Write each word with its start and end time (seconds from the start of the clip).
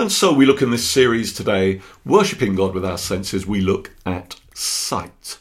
And 0.00 0.10
so 0.10 0.32
we 0.32 0.46
look 0.46 0.62
in 0.62 0.70
this 0.70 0.88
series 0.88 1.30
today, 1.30 1.82
Worshipping 2.06 2.54
God 2.54 2.72
with 2.72 2.86
Our 2.86 2.96
Senses, 2.96 3.46
we 3.46 3.60
look 3.60 3.90
at 4.06 4.40
sight. 4.54 5.38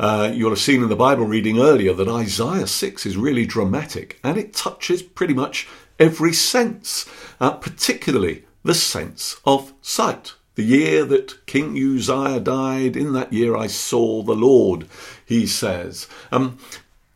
Uh, 0.00 0.32
you'll 0.34 0.50
have 0.50 0.58
seen 0.58 0.82
in 0.82 0.88
the 0.88 0.96
Bible 0.96 1.26
reading 1.26 1.60
earlier 1.60 1.94
that 1.94 2.08
Isaiah 2.08 2.66
6 2.66 3.06
is 3.06 3.16
really 3.16 3.46
dramatic 3.46 4.18
and 4.24 4.36
it 4.36 4.52
touches 4.52 5.00
pretty 5.00 5.32
much 5.32 5.68
every 6.00 6.32
sense, 6.32 7.08
uh, 7.40 7.52
particularly 7.52 8.44
the 8.64 8.74
sense 8.74 9.36
of 9.46 9.72
sight. 9.80 10.32
The 10.56 10.64
year 10.64 11.04
that 11.04 11.46
King 11.46 11.78
Uzziah 11.78 12.40
died, 12.40 12.96
in 12.96 13.12
that 13.12 13.32
year 13.32 13.56
I 13.56 13.68
saw 13.68 14.24
the 14.24 14.34
Lord, 14.34 14.88
he 15.24 15.46
says. 15.46 16.08
Um, 16.32 16.58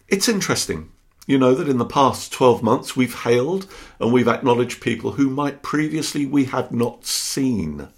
it's 0.06 0.29
interesting, 0.29 0.92
you 1.29 1.38
know, 1.38 1.54
that 1.54 1.68
in 1.68 1.76
the 1.76 1.84
past 1.84 2.32
12 2.32 2.62
months 2.62 2.96
we've 2.96 3.20
hailed 3.20 3.70
and 4.00 4.12
we've 4.12 4.27
acknowledged 4.27 4.80
people 4.80 5.12
who 5.12 5.28
might 5.28 5.62
previously 5.62 6.24
we 6.24 6.46
had 6.46 6.72
not 6.72 7.04
seen. 7.04 7.88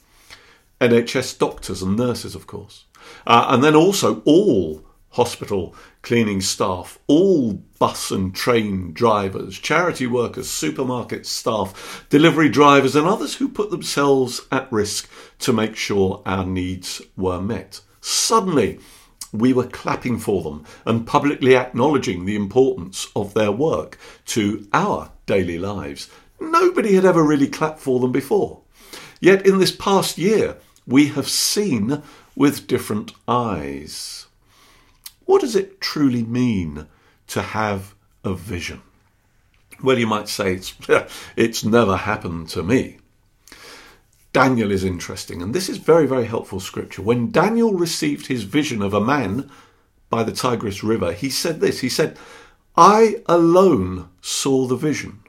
NHS 0.80 1.38
doctors 1.38 1.80
and 1.80 1.96
nurses, 1.96 2.34
of 2.34 2.48
course. 2.48 2.86
Uh, 3.24 3.46
and 3.50 3.62
then 3.62 3.76
also 3.76 4.20
all 4.24 4.84
hospital 5.10 5.76
cleaning 6.02 6.40
staff, 6.40 6.98
all 7.06 7.52
bus 7.78 8.10
and 8.10 8.34
train 8.34 8.92
drivers, 8.92 9.56
charity 9.60 10.08
workers, 10.08 10.50
supermarket 10.50 11.24
staff, 11.24 12.04
delivery 12.10 12.48
drivers, 12.48 12.96
and 12.96 13.06
others 13.06 13.36
who 13.36 13.48
put 13.48 13.70
themselves 13.70 14.40
at 14.50 14.70
risk 14.72 15.08
to 15.38 15.52
make 15.52 15.76
sure 15.76 16.20
our 16.26 16.44
needs 16.44 17.00
were 17.16 17.40
met. 17.40 17.80
Suddenly, 18.00 18.80
we 19.32 19.52
were 19.52 19.66
clapping 19.66 20.18
for 20.18 20.42
them 20.42 20.64
and 20.84 21.06
publicly 21.06 21.56
acknowledging 21.56 22.24
the 22.24 22.36
importance 22.36 23.08
of 23.14 23.34
their 23.34 23.52
work 23.52 23.98
to 24.26 24.66
our 24.72 25.10
daily 25.26 25.58
lives. 25.58 26.10
Nobody 26.40 26.94
had 26.94 27.04
ever 27.04 27.22
really 27.22 27.48
clapped 27.48 27.80
for 27.80 28.00
them 28.00 28.12
before. 28.12 28.60
Yet 29.20 29.46
in 29.46 29.58
this 29.58 29.72
past 29.72 30.18
year, 30.18 30.56
we 30.86 31.08
have 31.08 31.28
seen 31.28 32.02
with 32.34 32.66
different 32.66 33.12
eyes. 33.28 34.26
What 35.26 35.42
does 35.42 35.54
it 35.54 35.80
truly 35.80 36.24
mean 36.24 36.86
to 37.28 37.42
have 37.42 37.94
a 38.24 38.34
vision? 38.34 38.82
Well, 39.82 39.98
you 39.98 40.06
might 40.06 40.28
say 40.28 40.54
it's, 40.54 40.74
it's 41.36 41.64
never 41.64 41.96
happened 41.96 42.48
to 42.50 42.62
me. 42.62 42.98
Daniel 44.32 44.70
is 44.70 44.84
interesting, 44.84 45.42
and 45.42 45.54
this 45.54 45.68
is 45.68 45.78
very, 45.78 46.06
very 46.06 46.26
helpful 46.26 46.60
scripture. 46.60 47.02
When 47.02 47.30
Daniel 47.30 47.74
received 47.74 48.26
his 48.26 48.44
vision 48.44 48.80
of 48.80 48.94
a 48.94 49.00
man 49.00 49.50
by 50.08 50.22
the 50.22 50.32
Tigris 50.32 50.84
River, 50.84 51.12
he 51.12 51.30
said 51.30 51.60
this 51.60 51.80
He 51.80 51.88
said, 51.88 52.16
I 52.76 53.22
alone 53.26 54.08
saw 54.20 54.66
the 54.66 54.76
vision. 54.76 55.20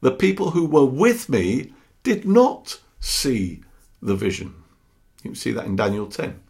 The 0.00 0.10
people 0.10 0.50
who 0.50 0.66
were 0.66 0.84
with 0.84 1.28
me 1.28 1.72
did 2.02 2.26
not 2.26 2.80
see 2.98 3.62
the 4.02 4.16
vision. 4.16 4.54
You 5.22 5.30
can 5.30 5.34
see 5.34 5.52
that 5.52 5.66
in 5.66 5.76
Daniel 5.76 6.06
10. 6.06 6.40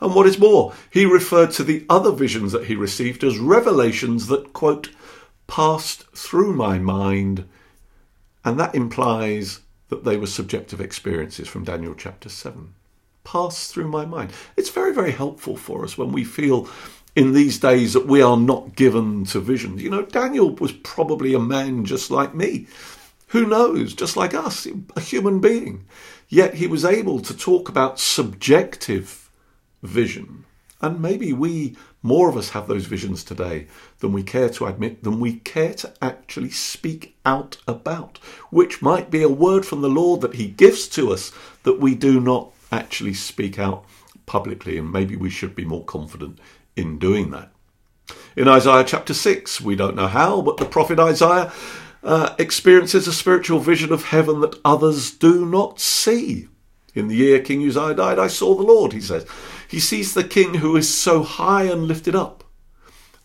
And 0.00 0.14
what 0.14 0.26
is 0.26 0.38
more, 0.38 0.72
he 0.90 1.04
referred 1.04 1.50
to 1.52 1.64
the 1.64 1.84
other 1.90 2.12
visions 2.12 2.52
that 2.52 2.66
he 2.66 2.74
received 2.74 3.24
as 3.24 3.38
revelations 3.38 4.28
that, 4.28 4.52
quote, 4.52 4.90
passed 5.46 6.04
through 6.12 6.54
my 6.54 6.78
mind, 6.78 7.46
and 8.44 8.58
that 8.58 8.74
implies 8.74 9.60
that 9.92 10.04
they 10.04 10.16
were 10.16 10.26
subjective 10.26 10.80
experiences 10.80 11.48
from 11.48 11.64
Daniel 11.64 11.94
chapter 11.94 12.30
7. 12.30 12.72
Pass 13.24 13.70
through 13.70 13.88
my 13.88 14.06
mind. 14.06 14.32
It's 14.56 14.70
very, 14.70 14.94
very 14.94 15.10
helpful 15.12 15.54
for 15.54 15.84
us 15.84 15.98
when 15.98 16.12
we 16.12 16.24
feel 16.24 16.66
in 17.14 17.34
these 17.34 17.58
days 17.58 17.92
that 17.92 18.06
we 18.06 18.22
are 18.22 18.38
not 18.38 18.74
given 18.74 19.26
to 19.26 19.38
visions. 19.38 19.82
You 19.82 19.90
know, 19.90 20.00
Daniel 20.00 20.54
was 20.54 20.72
probably 20.72 21.34
a 21.34 21.38
man 21.38 21.84
just 21.84 22.10
like 22.10 22.34
me. 22.34 22.68
Who 23.28 23.46
knows? 23.46 23.92
Just 23.92 24.16
like 24.16 24.32
us, 24.32 24.66
a 24.96 25.00
human 25.00 25.40
being. 25.40 25.84
Yet 26.30 26.54
he 26.54 26.66
was 26.66 26.86
able 26.86 27.20
to 27.20 27.36
talk 27.36 27.68
about 27.68 28.00
subjective 28.00 29.28
vision. 29.82 30.46
And 30.82 31.00
maybe 31.00 31.32
we, 31.32 31.76
more 32.02 32.28
of 32.28 32.36
us, 32.36 32.50
have 32.50 32.66
those 32.66 32.86
visions 32.86 33.22
today 33.22 33.68
than 34.00 34.12
we 34.12 34.24
care 34.24 34.48
to 34.50 34.66
admit, 34.66 35.04
than 35.04 35.20
we 35.20 35.36
care 35.36 35.74
to 35.74 35.92
actually 36.02 36.50
speak 36.50 37.16
out 37.24 37.56
about, 37.68 38.18
which 38.50 38.82
might 38.82 39.10
be 39.10 39.22
a 39.22 39.28
word 39.28 39.64
from 39.64 39.80
the 39.80 39.88
Lord 39.88 40.20
that 40.22 40.34
He 40.34 40.48
gives 40.48 40.88
to 40.88 41.12
us 41.12 41.30
that 41.62 41.80
we 41.80 41.94
do 41.94 42.20
not 42.20 42.50
actually 42.72 43.14
speak 43.14 43.58
out 43.58 43.84
publicly. 44.26 44.76
And 44.76 44.92
maybe 44.92 45.14
we 45.14 45.30
should 45.30 45.54
be 45.54 45.64
more 45.64 45.84
confident 45.84 46.40
in 46.74 46.98
doing 46.98 47.30
that. 47.30 47.52
In 48.34 48.48
Isaiah 48.48 48.84
chapter 48.84 49.14
6, 49.14 49.60
we 49.60 49.76
don't 49.76 49.94
know 49.94 50.08
how, 50.08 50.42
but 50.42 50.56
the 50.56 50.64
prophet 50.64 50.98
Isaiah 50.98 51.52
uh, 52.02 52.34
experiences 52.38 53.06
a 53.06 53.12
spiritual 53.12 53.60
vision 53.60 53.92
of 53.92 54.06
heaven 54.06 54.40
that 54.40 54.58
others 54.64 55.12
do 55.12 55.46
not 55.46 55.78
see. 55.78 56.48
In 56.94 57.08
the 57.08 57.16
year 57.16 57.40
King 57.40 57.66
Uzziah 57.66 57.94
died, 57.94 58.18
I 58.18 58.26
saw 58.26 58.54
the 58.54 58.62
Lord, 58.62 58.92
he 58.92 59.00
says. 59.00 59.26
He 59.72 59.80
sees 59.80 60.12
the 60.12 60.22
king 60.22 60.56
who 60.56 60.76
is 60.76 60.92
so 60.92 61.22
high 61.22 61.62
and 61.62 61.88
lifted 61.88 62.14
up 62.14 62.44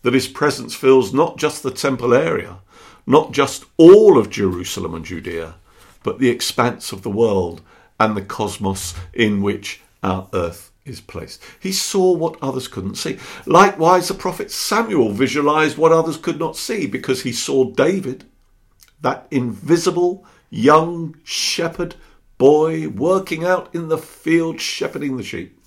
that 0.00 0.14
his 0.14 0.26
presence 0.26 0.74
fills 0.74 1.12
not 1.12 1.36
just 1.36 1.62
the 1.62 1.70
temple 1.70 2.14
area, 2.14 2.60
not 3.06 3.32
just 3.32 3.66
all 3.76 4.16
of 4.16 4.30
Jerusalem 4.30 4.94
and 4.94 5.04
Judea, 5.04 5.56
but 6.02 6.18
the 6.18 6.30
expanse 6.30 6.90
of 6.90 7.02
the 7.02 7.10
world 7.10 7.60
and 8.00 8.16
the 8.16 8.22
cosmos 8.22 8.94
in 9.12 9.42
which 9.42 9.82
our 10.02 10.26
earth 10.32 10.72
is 10.86 11.02
placed. 11.02 11.44
He 11.60 11.70
saw 11.70 12.14
what 12.14 12.38
others 12.40 12.66
couldn't 12.66 12.94
see. 12.94 13.18
Likewise, 13.44 14.08
the 14.08 14.14
prophet 14.14 14.50
Samuel 14.50 15.12
visualized 15.12 15.76
what 15.76 15.92
others 15.92 16.16
could 16.16 16.38
not 16.38 16.56
see 16.56 16.86
because 16.86 17.24
he 17.24 17.32
saw 17.32 17.64
David, 17.64 18.24
that 19.02 19.26
invisible 19.30 20.24
young 20.48 21.14
shepherd 21.24 21.96
boy 22.38 22.88
working 22.88 23.44
out 23.44 23.74
in 23.74 23.88
the 23.88 23.98
field 23.98 24.62
shepherding 24.62 25.18
the 25.18 25.22
sheep. 25.22 25.57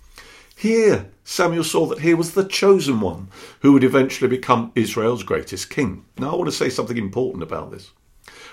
Here, 0.61 1.09
Samuel 1.23 1.63
saw 1.63 1.87
that 1.87 2.01
he 2.01 2.13
was 2.13 2.35
the 2.35 2.47
chosen 2.47 2.99
one 2.99 3.29
who 3.61 3.73
would 3.73 3.83
eventually 3.83 4.29
become 4.29 4.71
Israel's 4.75 5.23
greatest 5.23 5.71
king. 5.71 6.05
Now, 6.19 6.33
I 6.33 6.35
want 6.35 6.51
to 6.51 6.55
say 6.55 6.69
something 6.69 6.97
important 6.97 7.41
about 7.41 7.71
this. 7.71 7.89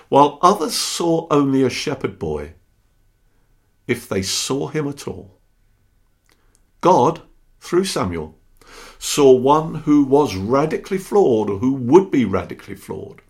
While 0.07 0.39
others 0.41 0.73
saw 0.73 1.27
only 1.29 1.61
a 1.61 1.69
shepherd 1.69 2.17
boy, 2.17 2.53
if 3.85 4.09
they 4.09 4.23
saw 4.23 4.69
him 4.69 4.87
at 4.87 5.07
all, 5.07 5.37
God, 6.81 7.21
through 7.59 7.85
Samuel, 7.85 8.35
saw 8.97 9.31
one 9.31 9.75
who 9.75 10.03
was 10.03 10.35
radically 10.35 10.97
flawed 10.97 11.47
or 11.47 11.59
who 11.59 11.73
would 11.73 12.09
be 12.09 12.25
radically 12.25 12.73
flawed, 12.75 13.21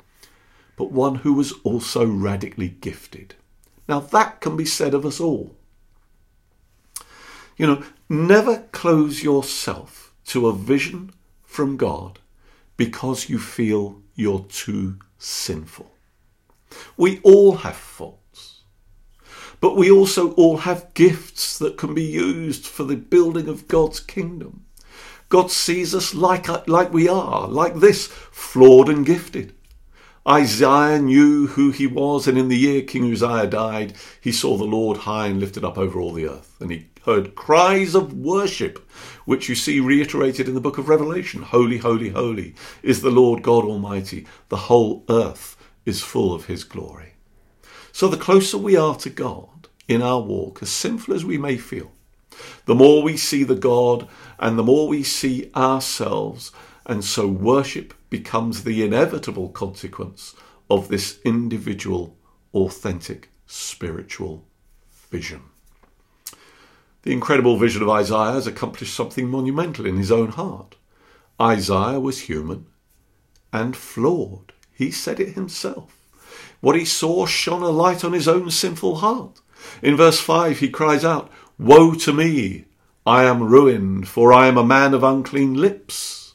but 0.77 0.89
one 0.89 1.15
who 1.15 1.33
was 1.33 1.51
also 1.65 2.05
radically 2.05 2.69
gifted. 2.69 3.35
Now, 3.89 3.99
that 3.99 4.39
can 4.39 4.55
be 4.55 4.63
said 4.63 4.93
of 4.93 5.05
us 5.05 5.19
all. 5.19 5.58
You 7.59 7.67
know, 7.67 7.83
never 8.07 8.59
close 8.71 9.21
yourself 9.21 10.13
to 10.27 10.47
a 10.47 10.53
vision 10.53 11.11
from 11.43 11.75
God 11.75 12.19
because 12.77 13.27
you 13.27 13.37
feel 13.37 14.01
you're 14.15 14.45
too 14.47 14.97
sinful. 15.17 15.91
We 16.95 17.19
all 17.21 17.57
have 17.57 17.75
faults, 17.75 18.61
but 19.59 19.75
we 19.75 19.91
also 19.91 20.31
all 20.35 20.59
have 20.59 20.93
gifts 20.93 21.59
that 21.59 21.77
can 21.77 21.93
be 21.93 22.03
used 22.03 22.65
for 22.65 22.85
the 22.85 22.95
building 22.95 23.49
of 23.49 23.67
God's 23.67 23.99
kingdom. 23.99 24.63
God 25.27 25.51
sees 25.51 25.93
us 25.93 26.15
like, 26.15 26.47
like 26.69 26.93
we 26.93 27.09
are, 27.09 27.45
like 27.45 27.75
this, 27.75 28.07
flawed 28.07 28.87
and 28.87 29.05
gifted. 29.05 29.53
Isaiah 30.29 30.99
knew 30.99 31.47
who 31.47 31.71
he 31.71 31.87
was, 31.87 32.27
and 32.27 32.37
in 32.37 32.49
the 32.49 32.57
year 32.57 32.83
King 32.83 33.11
Uzziah 33.11 33.47
died, 33.47 33.95
he 34.21 34.31
saw 34.31 34.57
the 34.57 34.63
Lord 34.63 34.97
high 34.97 35.25
and 35.25 35.39
lifted 35.39 35.65
up 35.65 35.75
over 35.75 35.99
all 35.99 36.13
the 36.13 36.27
earth. 36.27 36.55
And 36.59 36.69
he 36.69 36.87
heard 37.03 37.33
cries 37.33 37.95
of 37.95 38.13
worship, 38.13 38.87
which 39.25 39.49
you 39.49 39.55
see 39.55 39.79
reiterated 39.79 40.47
in 40.47 40.53
the 40.53 40.61
book 40.61 40.77
of 40.77 40.87
Revelation 40.87 41.41
Holy, 41.41 41.79
holy, 41.79 42.09
holy 42.09 42.53
is 42.83 43.01
the 43.01 43.09
Lord 43.09 43.41
God 43.41 43.63
Almighty. 43.63 44.27
The 44.49 44.57
whole 44.57 45.03
earth 45.09 45.57
is 45.83 46.03
full 46.03 46.31
of 46.35 46.45
his 46.45 46.63
glory. 46.63 47.13
So 47.91 48.07
the 48.07 48.15
closer 48.15 48.59
we 48.59 48.75
are 48.75 48.95
to 48.97 49.09
God 49.09 49.67
in 49.87 50.03
our 50.03 50.21
walk, 50.21 50.61
as 50.61 50.69
sinful 50.69 51.15
as 51.15 51.25
we 51.25 51.39
may 51.39 51.57
feel, 51.57 51.91
the 52.65 52.75
more 52.75 53.01
we 53.01 53.17
see 53.17 53.43
the 53.43 53.55
God 53.55 54.07
and 54.37 54.59
the 54.59 54.63
more 54.63 54.87
we 54.87 55.01
see 55.01 55.49
ourselves, 55.55 56.51
and 56.89 57.05
so 57.05 57.27
worship 57.27 57.93
becomes 58.09 58.63
the 58.63 58.83
inevitable 58.83 59.49
consequence 59.49 60.35
of 60.71 60.87
this 60.87 61.19
individual, 61.23 62.17
authentic 62.51 63.29
spiritual 63.45 64.43
vision. 65.11 65.43
The 67.03 67.13
incredible 67.13 67.57
vision 67.57 67.83
of 67.83 67.89
Isaiah 67.89 68.33
has 68.33 68.47
accomplished 68.47 68.95
something 68.95 69.29
monumental 69.29 69.85
in 69.85 69.97
his 69.97 70.11
own 70.11 70.29
heart. 70.29 70.77
Isaiah 71.39 71.99
was 71.99 72.21
human 72.21 72.65
and 73.53 73.77
flawed. 73.77 74.51
He 74.73 74.89
said 74.89 75.19
it 75.19 75.35
himself. 75.35 75.95
What 76.59 76.75
he 76.75 76.85
saw 76.85 77.27
shone 77.27 77.61
a 77.61 77.69
light 77.69 78.03
on 78.03 78.13
his 78.13 78.27
own 78.27 78.49
sinful 78.49 78.95
heart. 78.95 79.41
In 79.83 79.95
verse 79.95 80.19
5, 80.19 80.57
he 80.57 80.69
cries 80.69 81.05
out, 81.05 81.31
Woe 81.59 81.93
to 81.93 82.11
me! 82.11 82.65
I 83.05 83.25
am 83.25 83.43
ruined, 83.43 84.07
for 84.07 84.33
I 84.33 84.47
am 84.47 84.57
a 84.57 84.65
man 84.65 84.95
of 84.95 85.03
unclean 85.03 85.53
lips. 85.53 86.28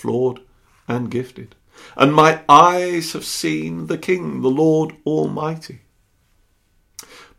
Flawed 0.00 0.40
and 0.88 1.10
gifted. 1.10 1.54
And 1.96 2.14
my 2.14 2.42
eyes 2.48 3.12
have 3.12 3.24
seen 3.24 3.86
the 3.86 3.98
King, 3.98 4.42
the 4.42 4.50
Lord 4.50 4.94
Almighty. 5.06 5.80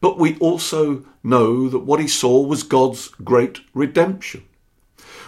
but 0.02 0.18
we 0.18 0.36
also 0.40 1.06
know 1.24 1.69
that 1.69 1.80
what 1.80 2.00
he 2.00 2.08
saw 2.08 2.42
was 2.42 2.63
God's 2.63 3.10
great 3.24 3.62
redemption. 3.74 4.44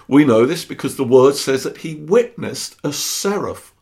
We 0.07 0.25
know 0.25 0.45
this 0.45 0.65
because 0.65 0.97
the 0.97 1.03
word 1.03 1.35
says 1.35 1.63
that 1.63 1.77
he 1.77 1.95
witnessed 1.95 2.75
a 2.83 2.91
seraph 2.91 3.73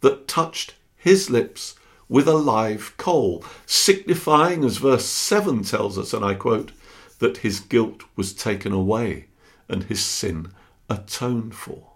that 0.00 0.28
touched 0.28 0.74
his 0.96 1.28
lips 1.28 1.74
with 2.08 2.26
a 2.26 2.34
live 2.34 2.94
coal, 2.96 3.44
signifying, 3.66 4.64
as 4.64 4.78
verse 4.78 5.04
7 5.04 5.62
tells 5.64 5.98
us, 5.98 6.14
and 6.14 6.24
I 6.24 6.34
quote, 6.34 6.72
that 7.18 7.38
his 7.38 7.60
guilt 7.60 8.02
was 8.16 8.32
taken 8.32 8.72
away 8.72 9.26
and 9.68 9.84
his 9.84 10.02
sin 10.04 10.52
atoned 10.88 11.54
for. 11.54 11.89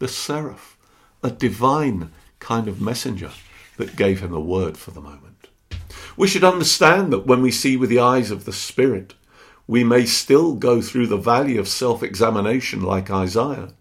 The 0.00 0.08
seraph, 0.08 0.78
a 1.22 1.30
divine 1.30 2.10
kind 2.38 2.68
of 2.68 2.80
messenger 2.80 3.32
that 3.76 3.96
gave 3.96 4.20
him 4.20 4.32
a 4.32 4.40
word 4.40 4.78
for 4.78 4.92
the 4.92 5.00
moment. 5.02 5.48
We 6.16 6.26
should 6.26 6.42
understand 6.42 7.12
that 7.12 7.26
when 7.26 7.42
we 7.42 7.50
see 7.50 7.76
with 7.76 7.90
the 7.90 7.98
eyes 7.98 8.30
of 8.30 8.46
the 8.46 8.52
Spirit, 8.52 9.12
we 9.66 9.84
may 9.84 10.06
still 10.06 10.54
go 10.54 10.80
through 10.80 11.08
the 11.08 11.18
valley 11.18 11.58
of 11.58 11.68
self 11.68 12.02
examination 12.02 12.80
like 12.80 13.10
Isaiah, 13.10 13.74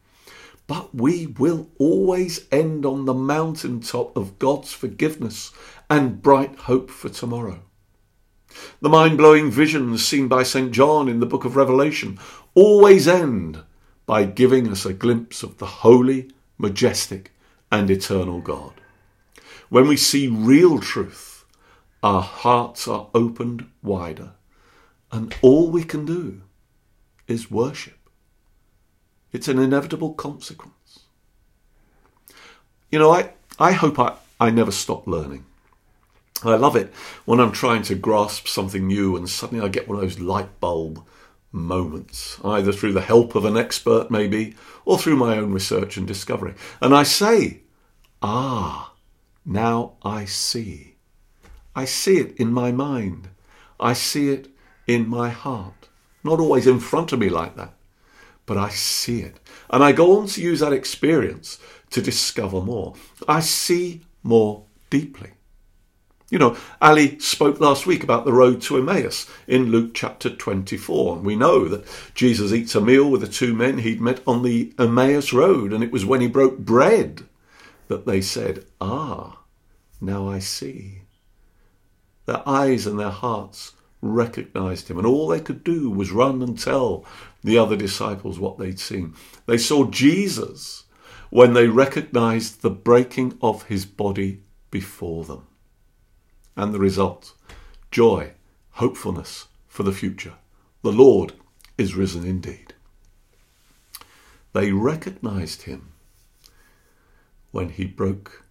but 0.67 0.93
we 0.93 1.27
will 1.27 1.69
always 1.77 2.45
end 2.51 2.85
on 2.85 3.05
the 3.05 3.13
mountaintop 3.13 4.17
of 4.17 4.39
God's 4.39 4.73
forgiveness 4.73 5.53
and 5.89 6.21
bright 6.21 6.53
hope 6.57 6.91
for 6.91 7.07
tomorrow. 7.07 7.61
The 8.81 8.89
mind 8.89 9.17
blowing 9.17 9.49
visions 9.49 10.05
seen 10.05 10.27
by 10.27 10.43
St. 10.43 10.73
John 10.73 11.07
in 11.07 11.21
the 11.21 11.25
book 11.25 11.45
of 11.45 11.55
Revelation 11.55 12.19
always 12.55 13.07
end 13.07 13.63
by 14.09 14.23
giving 14.23 14.67
us 14.71 14.87
a 14.87 14.91
glimpse 14.91 15.43
of 15.43 15.59
the 15.59 15.67
holy, 15.67 16.31
majestic, 16.57 17.31
and 17.71 17.91
eternal 17.91 18.41
God. 18.41 18.73
When 19.69 19.87
we 19.87 19.97
see 19.97 20.27
real 20.27 20.79
truth, 20.79 21.45
our 22.01 22.23
hearts 22.23 22.87
are 22.87 23.09
opened 23.13 23.69
wider, 23.83 24.31
and 25.11 25.35
all 25.43 25.69
we 25.69 25.83
can 25.83 26.05
do 26.05 26.41
is 27.27 27.51
worship. 27.51 27.99
It's 29.31 29.47
an 29.47 29.59
inevitable 29.59 30.15
consequence. 30.15 31.01
You 32.89 32.97
know, 32.97 33.11
I, 33.11 33.33
I 33.59 33.73
hope 33.73 33.99
I, 33.99 34.15
I 34.39 34.49
never 34.49 34.71
stop 34.71 35.05
learning. 35.05 35.45
I 36.43 36.55
love 36.55 36.75
it 36.75 36.91
when 37.25 37.39
I'm 37.39 37.51
trying 37.51 37.83
to 37.83 37.93
grasp 37.93 38.47
something 38.47 38.87
new 38.87 39.15
and 39.15 39.29
suddenly 39.29 39.63
I 39.63 39.69
get 39.69 39.87
one 39.87 39.99
of 39.99 40.01
those 40.01 40.19
light 40.19 40.59
bulb 40.59 41.05
moments, 41.51 42.39
either 42.43 42.71
through 42.71 42.93
the 42.93 43.01
help 43.01 43.35
of 43.35 43.45
an 43.45 43.57
expert, 43.57 44.11
maybe, 44.11 44.55
or 44.85 44.97
through 44.97 45.15
my 45.15 45.37
own 45.37 45.51
research 45.51 45.97
and 45.97 46.07
discovery. 46.07 46.53
And 46.81 46.93
I 46.93 47.03
say, 47.03 47.61
Ah, 48.21 48.93
now 49.45 49.93
I 50.03 50.25
see. 50.25 50.95
I 51.75 51.85
see 51.85 52.17
it 52.17 52.35
in 52.37 52.51
my 52.51 52.71
mind. 52.71 53.29
I 53.79 53.93
see 53.93 54.29
it 54.29 54.49
in 54.87 55.07
my 55.07 55.29
heart. 55.29 55.87
Not 56.23 56.39
always 56.39 56.67
in 56.67 56.79
front 56.79 57.13
of 57.13 57.19
me 57.19 57.29
like 57.29 57.55
that, 57.55 57.73
but 58.45 58.57
I 58.57 58.69
see 58.69 59.21
it. 59.21 59.39
And 59.69 59.83
I 59.83 59.93
go 59.93 60.19
on 60.19 60.27
to 60.27 60.41
use 60.41 60.59
that 60.59 60.73
experience 60.73 61.59
to 61.91 62.01
discover 62.01 62.59
more. 62.59 62.95
I 63.27 63.39
see 63.39 64.01
more 64.21 64.65
deeply. 64.89 65.31
You 66.29 66.37
know, 66.37 66.55
Ali 66.79 67.17
spoke 67.17 67.59
last 67.59 67.87
week 67.87 68.03
about 68.03 68.23
the 68.23 68.33
road 68.33 68.61
to 68.63 68.77
Emmaus 68.77 69.27
in 69.47 69.71
Luke 69.71 69.95
chapter 69.95 70.29
24. 70.29 71.15
And 71.17 71.25
we 71.25 71.35
know 71.35 71.67
that 71.67 71.87
Jesus 72.13 72.53
eats 72.53 72.75
a 72.75 72.81
meal 72.81 73.09
with 73.09 73.21
the 73.21 73.27
two 73.27 73.55
men 73.55 73.79
he'd 73.79 73.99
met 73.99 74.21
on 74.27 74.43
the 74.43 74.71
Emmaus 74.77 75.33
road. 75.33 75.73
And 75.73 75.83
it 75.83 75.91
was 75.91 76.05
when 76.05 76.21
he 76.21 76.27
broke 76.27 76.59
bread 76.59 77.23
that 77.87 78.05
they 78.05 78.21
said, 78.21 78.65
Ah, 78.79 79.39
now 79.99 80.29
I 80.29 80.37
see. 80.37 81.01
Their 82.27 82.47
eyes 82.47 82.85
and 82.85 82.99
their 82.99 83.09
hearts 83.09 83.73
recognized 83.99 84.87
him. 84.87 84.99
And 84.99 85.07
all 85.07 85.27
they 85.27 85.39
could 85.41 85.63
do 85.63 85.89
was 85.89 86.11
run 86.11 86.43
and 86.43 86.59
tell 86.59 87.05
the 87.43 87.57
other 87.57 87.75
disciples 87.75 88.39
what 88.39 88.59
they'd 88.59 88.79
seen. 88.79 89.15
They 89.47 89.57
saw 89.57 89.85
Jesus 89.85 90.83
when 91.31 91.53
they 91.53 91.67
recognized 91.67 92.61
the 92.61 92.69
breaking 92.69 93.35
of 93.41 93.63
his 93.63 93.87
body 93.87 94.43
before 94.69 95.23
them 95.25 95.48
and 96.59 96.73
the 96.73 96.79
result 96.79 97.33
joy, 97.89 98.31
hopefulness 98.71 99.47
for 99.69 99.83
the 99.83 99.93
future. 99.93 100.33
The 100.81 100.91
Lord 100.91 101.31
is 101.77 101.95
risen 101.95 102.25
indeed. 102.25 102.73
They 104.51 104.73
recognized 104.73 105.61
him 105.63 105.93
when 107.51 107.69
he 107.69 107.85
broke 107.85 108.43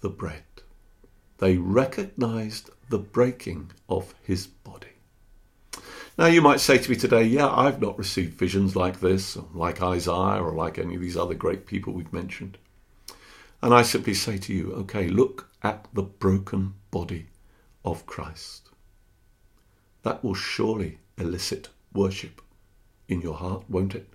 the 0.00 0.08
bread. 0.08 0.44
They 1.36 1.58
recognized 1.58 2.70
the 2.88 2.98
breaking 2.98 3.72
of 3.90 4.14
his 4.22 4.46
body. 4.46 4.96
Now, 6.16 6.26
you 6.26 6.40
might 6.40 6.60
say 6.60 6.78
to 6.78 6.90
me 6.90 6.96
today, 6.96 7.24
yeah, 7.24 7.48
I've 7.48 7.80
not 7.80 7.98
received 7.98 8.38
visions 8.38 8.74
like 8.74 9.00
this, 9.00 9.36
like 9.52 9.82
Isaiah, 9.82 10.42
or 10.42 10.52
like 10.52 10.78
any 10.78 10.94
of 10.94 11.02
these 11.02 11.16
other 11.16 11.34
great 11.34 11.66
people 11.66 11.92
we've 11.92 12.12
mentioned. 12.12 12.56
And 13.60 13.74
I 13.74 13.82
simply 13.82 14.14
say 14.14 14.38
to 14.38 14.54
you, 14.54 14.72
okay, 14.72 15.08
look 15.08 15.50
at 15.62 15.88
the 15.92 16.02
broken 16.02 16.74
body 16.90 17.26
of 17.84 18.06
Christ. 18.06 18.70
That 20.02 20.22
will 20.22 20.34
surely 20.34 20.98
elicit 21.18 21.68
worship 21.92 22.40
in 23.08 23.20
your 23.20 23.34
heart, 23.34 23.64
won't 23.68 23.94
it? 23.94 24.08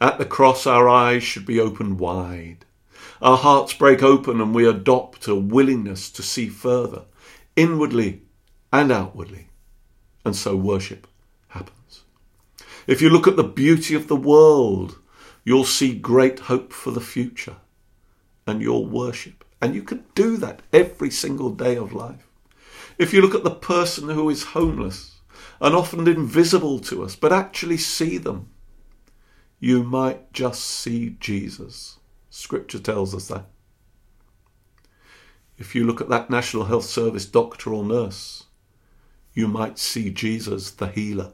At 0.00 0.18
the 0.18 0.24
cross, 0.24 0.66
our 0.66 0.88
eyes 0.88 1.22
should 1.22 1.46
be 1.46 1.60
opened 1.60 1.98
wide. 1.98 2.64
Our 3.20 3.36
hearts 3.36 3.72
break 3.72 4.02
open 4.02 4.40
and 4.40 4.54
we 4.54 4.66
adopt 4.66 5.26
a 5.26 5.34
willingness 5.34 6.10
to 6.10 6.22
see 6.22 6.48
further, 6.48 7.02
inwardly 7.56 8.22
and 8.72 8.92
outwardly. 8.92 9.48
And 10.24 10.34
so 10.34 10.56
worship 10.56 11.06
happens. 11.48 12.02
If 12.86 13.02
you 13.02 13.10
look 13.10 13.26
at 13.26 13.36
the 13.36 13.44
beauty 13.44 13.94
of 13.94 14.08
the 14.08 14.16
world, 14.16 14.98
you'll 15.44 15.64
see 15.64 15.94
great 15.94 16.40
hope 16.40 16.72
for 16.72 16.90
the 16.90 17.00
future 17.00 17.56
and 18.46 18.62
you'll 18.62 18.86
worship. 18.86 19.44
And 19.60 19.74
you 19.74 19.82
can 19.82 20.04
do 20.14 20.36
that 20.38 20.62
every 20.72 21.10
single 21.10 21.50
day 21.50 21.76
of 21.76 21.92
life. 21.92 22.27
If 22.98 23.14
you 23.14 23.22
look 23.22 23.36
at 23.36 23.44
the 23.44 23.50
person 23.50 24.08
who 24.08 24.28
is 24.28 24.42
homeless 24.42 25.20
and 25.60 25.74
often 25.74 26.08
invisible 26.08 26.80
to 26.80 27.04
us, 27.04 27.14
but 27.14 27.32
actually 27.32 27.76
see 27.76 28.18
them, 28.18 28.48
you 29.60 29.84
might 29.84 30.32
just 30.32 30.64
see 30.64 31.16
Jesus. 31.20 31.98
Scripture 32.28 32.80
tells 32.80 33.14
us 33.14 33.28
that. 33.28 33.46
If 35.56 35.76
you 35.76 35.84
look 35.84 36.00
at 36.00 36.08
that 36.08 36.28
National 36.28 36.64
Health 36.64 36.84
Service 36.84 37.24
doctor 37.24 37.72
or 37.72 37.84
nurse, 37.84 38.44
you 39.32 39.46
might 39.46 39.78
see 39.78 40.10
Jesus 40.10 40.72
the 40.72 40.88
healer. 40.88 41.30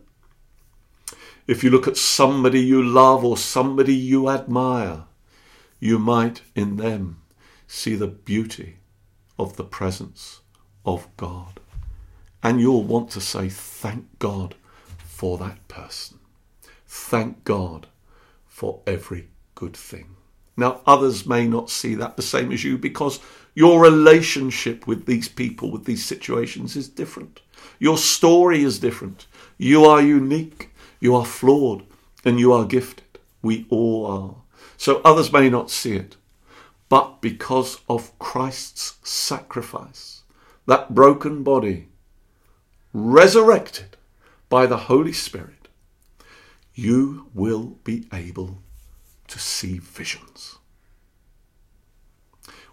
If 1.46 1.64
you 1.64 1.70
look 1.70 1.88
at 1.88 1.96
somebody 1.96 2.60
you 2.60 2.82
love 2.82 3.24
or 3.24 3.36
somebody 3.38 3.94
you 3.94 4.28
admire, 4.28 5.04
you 5.80 5.98
might 5.98 6.42
in 6.54 6.76
them 6.76 7.22
see 7.66 7.94
the 7.94 8.06
beauty 8.06 8.76
of 9.38 9.56
the 9.56 9.64
presence 9.64 10.40
of 10.84 11.08
God. 11.16 11.60
And 12.42 12.60
you'll 12.60 12.84
want 12.84 13.10
to 13.10 13.20
say, 13.20 13.48
Thank 13.48 14.18
God 14.18 14.54
for 14.98 15.38
that 15.38 15.66
person. 15.68 16.18
Thank 16.86 17.44
God 17.44 17.86
for 18.46 18.80
every 18.86 19.28
good 19.54 19.76
thing. 19.76 20.16
Now, 20.56 20.80
others 20.86 21.26
may 21.26 21.46
not 21.46 21.70
see 21.70 21.94
that 21.96 22.16
the 22.16 22.22
same 22.22 22.52
as 22.52 22.62
you 22.62 22.78
because 22.78 23.20
your 23.54 23.80
relationship 23.80 24.86
with 24.86 25.06
these 25.06 25.28
people, 25.28 25.70
with 25.70 25.84
these 25.84 26.04
situations, 26.04 26.76
is 26.76 26.88
different. 26.88 27.40
Your 27.78 27.98
story 27.98 28.62
is 28.62 28.78
different. 28.78 29.26
You 29.58 29.84
are 29.84 30.00
unique, 30.00 30.70
you 31.00 31.14
are 31.14 31.24
flawed, 31.24 31.84
and 32.24 32.38
you 32.38 32.52
are 32.52 32.64
gifted. 32.64 33.18
We 33.42 33.66
all 33.70 34.06
are. 34.06 34.34
So 34.76 35.00
others 35.04 35.32
may 35.32 35.48
not 35.48 35.70
see 35.70 35.96
it. 35.96 36.16
But 36.88 37.20
because 37.20 37.80
of 37.88 38.16
Christ's 38.18 38.98
sacrifice, 39.02 40.22
that 40.66 40.94
broken 40.94 41.42
body, 41.42 41.88
resurrected 42.92 43.96
by 44.48 44.66
the 44.66 44.76
Holy 44.76 45.12
Spirit, 45.12 45.68
you 46.74 47.26
will 47.34 47.78
be 47.84 48.06
able 48.12 48.58
to 49.28 49.38
see 49.38 49.78
visions. 49.78 50.58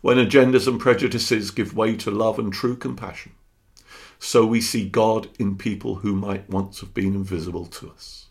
When 0.01 0.17
agendas 0.17 0.67
and 0.67 0.79
prejudices 0.79 1.51
give 1.51 1.75
way 1.75 1.95
to 1.97 2.09
love 2.11 2.39
and 2.39 2.51
true 2.51 2.75
compassion, 2.75 3.33
so 4.19 4.45
we 4.45 4.61
see 4.61 4.87
God 4.87 5.29
in 5.39 5.57
people 5.57 5.95
who 5.95 6.13
might 6.13 6.49
once 6.49 6.79
have 6.79 6.93
been 6.93 7.15
invisible 7.15 7.65
to 7.65 7.89
us. 7.89 8.27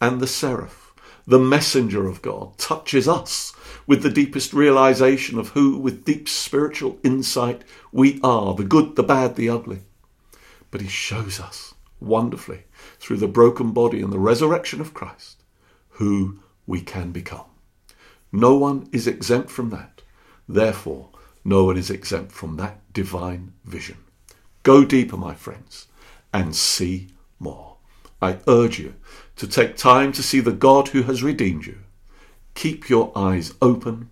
And 0.00 0.20
the 0.20 0.26
seraph, 0.26 0.94
the 1.26 1.38
messenger 1.38 2.06
of 2.06 2.22
God, 2.22 2.58
touches 2.58 3.08
us 3.08 3.52
with 3.86 4.02
the 4.02 4.10
deepest 4.10 4.52
realization 4.52 5.38
of 5.38 5.50
who, 5.50 5.78
with 5.78 6.04
deep 6.04 6.28
spiritual 6.28 6.98
insight, 7.02 7.62
we 7.92 8.20
are 8.22 8.54
the 8.54 8.64
good, 8.64 8.96
the 8.96 9.02
bad, 9.02 9.36
the 9.36 9.48
ugly. 9.48 9.80
But 10.70 10.80
he 10.80 10.88
shows 10.88 11.38
us 11.40 11.74
wonderfully 12.00 12.64
through 12.98 13.18
the 13.18 13.28
broken 13.28 13.72
body 13.72 14.00
and 14.00 14.12
the 14.12 14.18
resurrection 14.18 14.80
of 14.80 14.94
Christ 14.94 15.42
who 15.96 16.38
we 16.66 16.80
can 16.80 17.10
become. 17.10 17.46
No 18.30 18.56
one 18.56 18.88
is 18.92 19.06
exempt 19.06 19.50
from 19.50 19.70
that. 19.70 20.02
Therefore, 20.48 21.08
no 21.44 21.64
one 21.64 21.76
is 21.76 21.90
exempt 21.90 22.32
from 22.32 22.56
that 22.56 22.80
divine 22.92 23.52
vision. 23.64 23.96
Go 24.62 24.84
deeper, 24.84 25.16
my 25.16 25.34
friends, 25.34 25.86
and 26.32 26.54
see 26.54 27.08
more. 27.38 27.76
I 28.20 28.38
urge 28.48 28.78
you 28.78 28.94
to 29.36 29.46
take 29.46 29.76
time 29.76 30.12
to 30.12 30.22
see 30.22 30.40
the 30.40 30.52
God 30.52 30.88
who 30.88 31.04
has 31.04 31.22
redeemed 31.22 31.66
you. 31.66 31.78
Keep 32.56 32.88
your 32.88 33.12
eyes 33.14 33.52
open. 33.60 34.10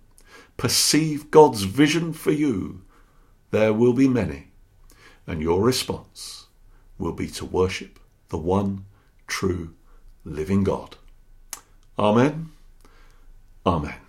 Perceive 0.55 1.31
God's 1.31 1.63
vision 1.63 2.13
for 2.13 2.31
you. 2.31 2.83
There 3.49 3.73
will 3.73 3.93
be 3.93 4.07
many, 4.07 4.47
and 5.25 5.41
your 5.41 5.61
response 5.61 6.45
will 6.99 7.11
be 7.11 7.27
to 7.27 7.43
worship 7.43 7.99
the 8.29 8.37
one 8.37 8.85
true 9.27 9.73
living 10.23 10.63
God. 10.63 10.95
Amen. 11.97 12.51
Amen. 13.65 14.04